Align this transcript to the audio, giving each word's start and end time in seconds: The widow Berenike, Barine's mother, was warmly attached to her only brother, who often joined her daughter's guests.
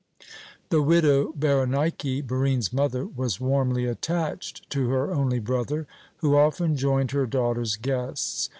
The 0.69 0.81
widow 0.81 1.31
Berenike, 1.37 2.25
Barine's 2.25 2.73
mother, 2.73 3.05
was 3.05 3.39
warmly 3.39 3.85
attached 3.85 4.67
to 4.71 4.89
her 4.89 5.13
only 5.13 5.37
brother, 5.37 5.85
who 6.21 6.35
often 6.35 6.75
joined 6.75 7.11
her 7.11 7.27
daughter's 7.27 7.75
guests. 7.75 8.49